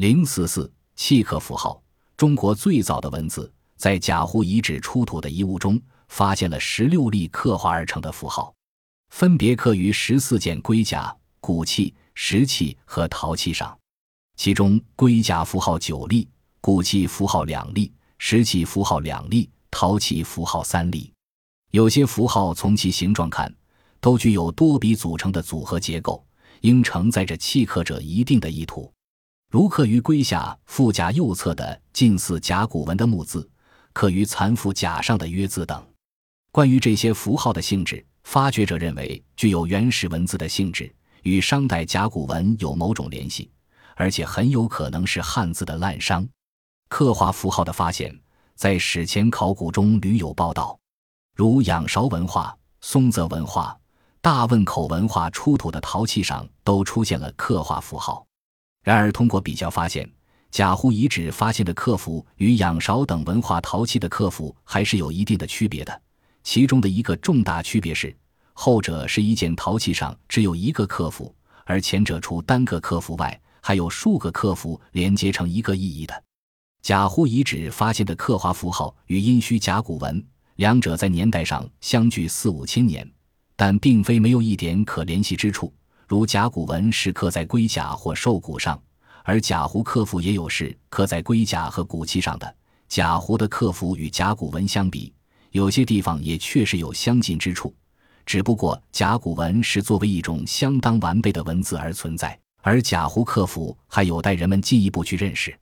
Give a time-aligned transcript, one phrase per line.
[0.00, 1.78] 零四四契刻符号，
[2.16, 8.54] 中国最早的文字，在贾湖遗址出土的遗物中，发现了十六例刻画而成的符号，
[9.10, 13.78] 分别刻于十四件龟甲、骨器、石器和陶器上。
[14.38, 16.26] 其中，龟甲符号九例，
[16.62, 21.12] 骨器符号两例，石器符号两例，陶器符号三例。
[21.72, 23.54] 有些符号从其形状看，
[24.00, 26.24] 都具有多笔组成的组合结构，
[26.62, 28.90] 应承载着契刻者一定的意图。
[29.50, 33.50] 如刻于龟下腹甲右侧的近似甲骨文的木字，
[33.92, 35.84] 刻于残腹甲上的约字等。
[36.52, 43.50] 关于这些符号的性质，发掘者认为具有原始文字的性质，与商代甲骨文有某种联系，
[43.96, 46.24] 而且很有可能是汉字的滥觞。
[46.88, 48.16] 刻画符号的发现，
[48.54, 50.78] 在史前考古中屡有报道，
[51.34, 53.76] 如仰韶文化、松泽文化、
[54.20, 58.24] 大汶口文化出土的陶器上都出现了刻画符号。
[58.90, 60.10] 然而，通过比较发现，
[60.50, 66.02] 贾湖遗址发现的刻符与仰韶等文化陶器的刻符还是有一定的区别的。
[66.42, 68.12] 其中的一个重大区别是，
[68.52, 71.32] 后者是一件陶器上只有一个刻符，
[71.64, 76.24] 而前者除单个刻符外，还有数个刻符连接成一个意义的。
[76.82, 80.20] 贾湖遗址发现的刻画符号与殷墟甲骨文，
[80.56, 83.08] 两者在年代上相距四五千年，
[83.54, 85.72] 但并非没有一点可联系之处。
[86.10, 88.82] 如甲骨文是刻在龟甲或兽骨上，
[89.22, 92.56] 而甲胡刻符也有是刻在龟甲和骨器上的。
[92.88, 95.14] 甲胡的刻符与甲骨文相比，
[95.52, 97.72] 有些地方也确实有相近之处，
[98.26, 105.56] 只不过甲骨文是作为一种相当完备的文字而存在，而甲胡刻符还有待人们进一步去认识。